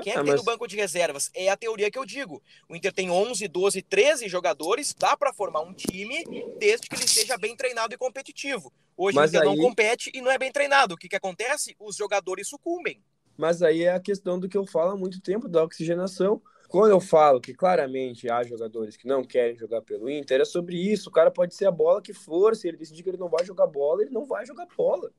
[0.02, 0.26] Quem é que mas...
[0.26, 1.32] tem no banco de reservas?
[1.34, 2.44] É a teoria que eu digo.
[2.68, 6.26] O Inter tem 11, 12, 13 jogadores, dá para formar um time
[6.60, 8.72] desde que ele seja bem treinado e competitivo.
[8.98, 9.56] Hoje mas o Inter aí...
[9.56, 10.96] não compete e não é bem treinado.
[10.96, 11.76] O que, que acontece?
[11.80, 13.02] Os jogadores sucumbem.
[13.38, 16.42] Mas aí é a questão do que eu falo há muito tempo, da oxigenação.
[16.68, 20.76] Quando eu falo que claramente há jogadores que não querem jogar pelo Inter, é sobre
[20.76, 21.10] isso.
[21.10, 23.46] O cara pode ser a bola que for, se ele decidir que ele não vai
[23.46, 25.12] jogar bola, ele não vai jogar bola.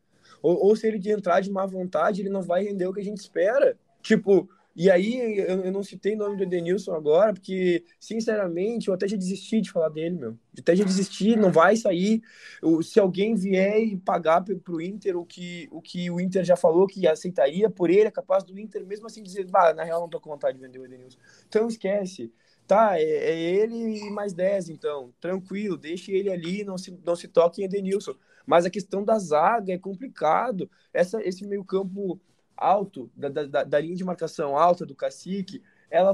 [0.43, 3.01] Ou, ou se ele de entrar de má vontade, ele não vai render o que
[3.01, 3.79] a gente espera.
[4.03, 4.49] Tipo,
[4.81, 9.09] e aí, eu, eu não citei o nome do Edenilson agora, porque, sinceramente, eu até
[9.09, 10.31] já desisti de falar dele, meu.
[10.31, 12.23] Eu até já desisti, não vai sair.
[12.85, 16.55] Se alguém vier e pagar para o Inter o que, o que o Inter já
[16.57, 20.01] falou que aceitaria por ele, é capaz do Inter mesmo assim dizer, bah, na real
[20.01, 21.19] não tô com vontade de vender o Edenilson.
[21.49, 22.33] Então esquece.
[22.65, 25.13] Tá, é, é ele e mais 10, então.
[25.21, 28.15] Tranquilo, deixe ele ali, não se, não se toque em Edenilson.
[28.47, 30.71] Mas a questão da zaga é complicado.
[30.93, 32.21] Essa, esse meio campo
[32.59, 36.13] alto, da, da, da linha de marcação alta do cacique, ela,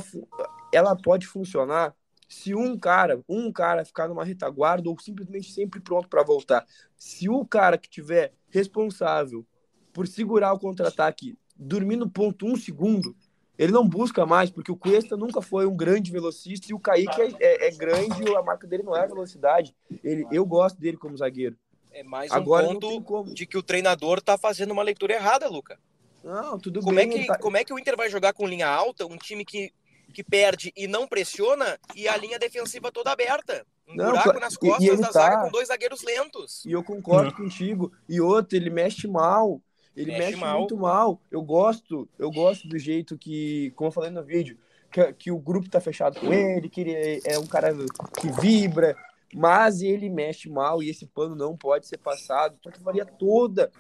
[0.72, 1.94] ela pode funcionar
[2.28, 6.66] se um cara, um cara ficar numa retaguarda ou simplesmente sempre pronto para voltar.
[6.96, 9.46] Se o cara que tiver responsável
[9.92, 13.14] por segurar o contra-ataque dormir no ponto um segundo,
[13.56, 17.20] ele não busca mais, porque o Cuesta nunca foi um grande velocista e o Kaique
[17.20, 19.74] é, é, é grande e a marca dele não é a velocidade.
[20.02, 21.56] Ele, eu gosto dele como zagueiro.
[21.92, 25.78] É mais um Agora, ponto de que o treinador tá fazendo uma leitura errada, Luca.
[26.24, 27.10] Não, tudo como bem.
[27.10, 27.38] É que, tá...
[27.38, 29.70] Como é que o Inter vai jogar com linha alta, um time que,
[30.12, 33.66] que perde e não pressiona, e a linha defensiva toda aberta?
[33.86, 35.12] Um não, buraco nas costas e, e da tá...
[35.12, 36.64] zaga com dois zagueiros lentos.
[36.64, 37.36] E eu concordo não.
[37.36, 37.92] contigo.
[38.08, 39.60] E outro, ele mexe mal.
[39.94, 40.58] Ele mexe, mexe mal.
[40.60, 41.20] muito mal.
[41.30, 44.58] Eu gosto, eu gosto do jeito que, como eu falei no vídeo,
[44.90, 47.74] que, que o grupo tá fechado com ele, que ele é um cara
[48.18, 48.96] que vibra,
[49.34, 52.58] mas ele mexe mal e esse pano não pode ser passado.
[52.62, 53.70] Porque faria toda,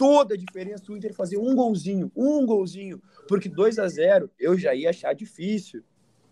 [0.00, 4.56] toda a diferença o Inter fazer um golzinho, um golzinho, porque 2 a 0 eu
[4.56, 5.84] já ia achar difícil.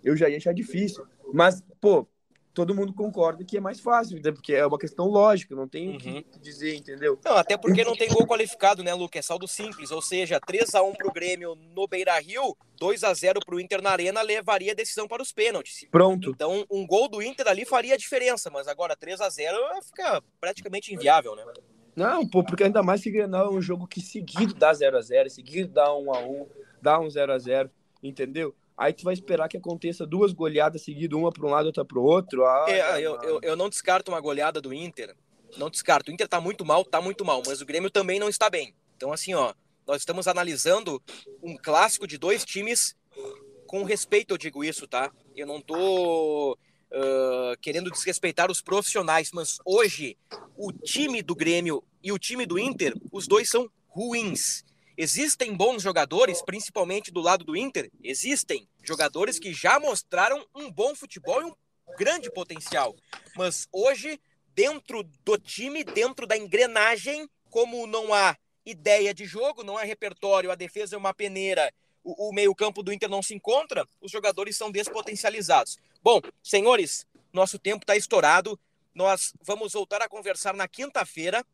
[0.03, 1.07] Eu já ia achar difícil.
[1.35, 2.09] Mas, pô,
[2.55, 5.93] todo mundo concorda que é mais fácil, porque é uma questão lógica, não tem o
[5.93, 5.99] uhum.
[5.99, 7.19] que dizer, entendeu?
[7.23, 9.19] Não, até porque não tem gol qualificado, né, Luke?
[9.19, 13.41] É saldo simples, ou seja, 3 a 1 pro Grêmio no Beira-Rio, 2 a 0
[13.45, 15.87] pro Inter na Arena levaria a decisão para os pênaltis.
[15.91, 16.31] Pronto.
[16.31, 20.23] Então, um gol do Inter ali faria a diferença, mas agora 3 a 0 fica
[20.41, 21.45] praticamente inviável, né?
[21.99, 25.01] Não, pô, porque ainda mais que Grenal é um jogo que seguido dá 0 a
[25.01, 26.47] 0 seguido dá 1 a 1
[26.81, 28.55] dá um 0 a 0 entendeu?
[28.77, 31.85] Aí tu vai esperar que aconteça duas goleadas seguidas, uma para um lado e outra
[31.85, 32.47] para o outro.
[32.47, 35.17] Ah, é, eu, eu, eu, não descarto uma goleada do Inter.
[35.57, 36.13] Não descarto.
[36.13, 38.73] O Inter tá muito mal, tá muito mal, mas o Grêmio também não está bem.
[38.97, 39.53] Então, assim, ó,
[39.85, 41.03] nós estamos analisando
[41.43, 42.95] um clássico de dois times
[43.67, 45.11] com respeito, eu digo isso, tá?
[45.35, 46.57] Eu não tô
[46.93, 50.17] uh, querendo desrespeitar os profissionais, mas hoje
[50.57, 54.65] o time do Grêmio e o time do Inter, os dois são ruins.
[54.97, 57.91] Existem bons jogadores, principalmente do lado do Inter?
[58.03, 58.69] Existem.
[58.83, 61.55] Jogadores que já mostraram um bom futebol e um
[61.97, 62.97] grande potencial.
[63.37, 64.21] Mas hoje,
[64.55, 70.51] dentro do time, dentro da engrenagem, como não há ideia de jogo, não há repertório,
[70.51, 71.73] a defesa é uma peneira,
[72.03, 75.79] o, o meio-campo do Inter não se encontra, os jogadores são despotencializados.
[76.11, 78.59] Bom, senhores, nosso tempo está estourado.
[78.95, 81.45] Nós vamos voltar a conversar na quinta-feira,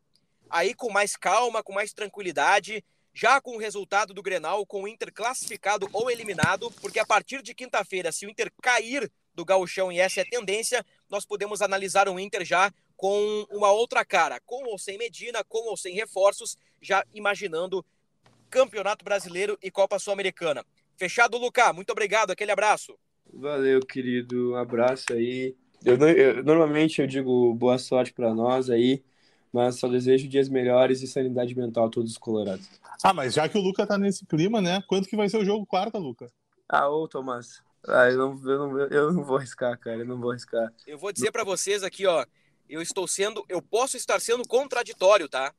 [0.49, 2.81] aí com mais calma, com mais tranquilidade
[3.13, 7.41] já com o resultado do Grenal, com o Inter classificado ou eliminado, porque a partir
[7.41, 11.61] de quinta-feira, se o Inter cair do gauchão e essa é a tendência, nós podemos
[11.61, 15.93] analisar o Inter já com uma outra cara, com ou sem Medina, com ou sem
[15.93, 17.85] reforços, já imaginando
[18.49, 20.65] Campeonato Brasileiro e Copa Sul-Americana.
[20.95, 21.75] Fechado, Lucas.
[21.75, 22.31] Muito obrigado.
[22.31, 22.97] Aquele abraço.
[23.35, 24.53] Valeu, querido.
[24.53, 25.55] Um abraço aí.
[25.83, 29.03] Eu, eu normalmente eu digo boa sorte para nós aí
[29.55, 32.69] mas só desejo dias melhores e sanidade mental a todos os colorados.
[33.01, 34.83] Ah, mas já que o Luca tá nesse clima, né?
[34.85, 36.29] Quanto que vai ser o jogo quarta, Luca?
[36.67, 37.63] Ah, ô, Tomás.
[37.87, 39.99] Ah, eu não, eu, não, eu não vou arriscar, cara.
[39.99, 40.73] Eu não vou arriscar.
[40.85, 42.25] Eu vou dizer para vocês aqui, ó.
[42.67, 43.45] Eu estou sendo.
[43.47, 45.53] Eu posso estar sendo contraditório, tá?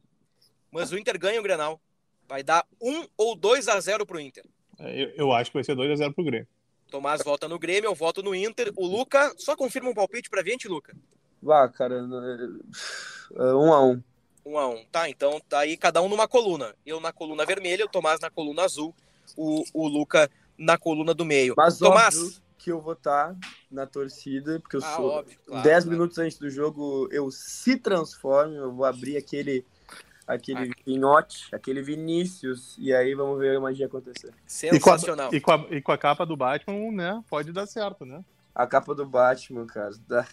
[0.71, 1.81] Mas o Inter ganha o Grenal.
[2.29, 4.45] Vai dar 1 ou 2 a 0 pro Inter.
[4.79, 6.49] É, eu, eu acho que vai ser 2 a 0 pro Grêmio.
[6.91, 8.73] Tomás vota no Grêmio, eu voto no Inter.
[8.77, 10.97] O Luca, só confirma um palpite pra gente, Luca.
[11.43, 14.03] Vá, cara, é, um a um.
[14.45, 14.85] Um a um.
[14.87, 16.75] Tá, então tá aí cada um numa coluna.
[16.85, 18.95] Eu na coluna vermelha, o Tomás na coluna azul,
[19.37, 21.55] o, o Luca na coluna do meio.
[21.57, 23.37] Mas Tomás que eu vou estar tá
[23.71, 25.91] na torcida, porque eu ah, sou óbvio, claro, 10 claro.
[25.91, 29.65] minutos antes do jogo eu se transformo, eu vou abrir aquele
[30.27, 30.85] aquele ah.
[30.85, 34.33] Pinhote, aquele Vinícius, e aí vamos ver a magia acontecer.
[34.47, 35.33] Sensacional.
[35.33, 37.25] E com, a, e com, a, e com a capa do Batman, né?
[37.29, 38.25] Pode dar certo, né?
[38.55, 39.91] A capa do Batman, cara.
[40.09, 40.27] Dá.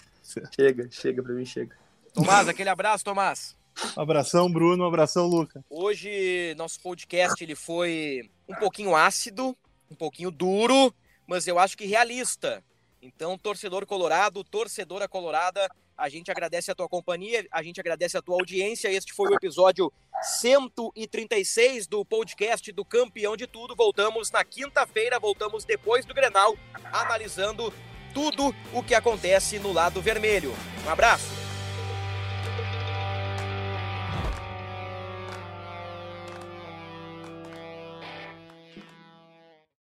[0.56, 1.75] Chega, chega pra mim, chega.
[2.13, 3.58] Tomás, aquele abraço, Tomás.
[3.95, 4.86] abração, Bruno.
[4.86, 5.63] abração, Luca.
[5.69, 9.56] Hoje, nosso podcast ele foi um pouquinho ácido,
[9.91, 10.93] um pouquinho duro,
[11.27, 12.63] mas eu acho que realista.
[13.01, 18.21] Então, torcedor colorado, torcedora colorada, a gente agradece a tua companhia, a gente agradece a
[18.21, 18.91] tua audiência.
[18.91, 23.75] Este foi o episódio 136 do podcast do Campeão de Tudo.
[23.75, 26.56] Voltamos na quinta-feira, voltamos depois do Grenal,
[26.91, 27.73] analisando
[28.13, 30.53] tudo o que acontece no lado vermelho.
[30.86, 31.42] Um abraço.